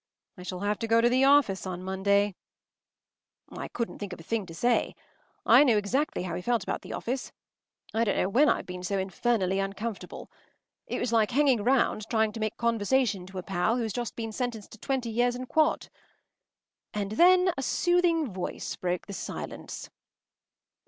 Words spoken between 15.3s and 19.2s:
in quod. And then a soothing voice broke the